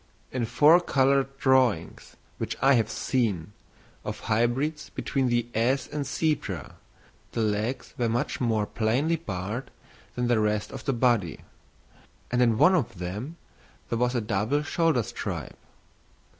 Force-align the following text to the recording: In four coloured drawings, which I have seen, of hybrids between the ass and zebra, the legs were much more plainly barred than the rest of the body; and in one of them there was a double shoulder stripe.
In 0.31 0.45
four 0.47 0.79
coloured 0.81 1.37
drawings, 1.37 2.15
which 2.39 2.57
I 2.59 2.73
have 2.73 2.89
seen, 2.89 3.51
of 4.03 4.21
hybrids 4.21 4.89
between 4.89 5.27
the 5.29 5.45
ass 5.53 5.85
and 5.85 6.07
zebra, 6.07 6.73
the 7.33 7.41
legs 7.41 7.93
were 7.99 8.09
much 8.09 8.41
more 8.41 8.65
plainly 8.65 9.17
barred 9.17 9.69
than 10.15 10.27
the 10.27 10.39
rest 10.39 10.71
of 10.71 10.85
the 10.85 10.93
body; 10.93 11.41
and 12.31 12.41
in 12.41 12.57
one 12.57 12.73
of 12.73 12.97
them 12.97 13.37
there 13.89 13.99
was 13.99 14.15
a 14.15 14.21
double 14.21 14.63
shoulder 14.63 15.03
stripe. 15.03 15.55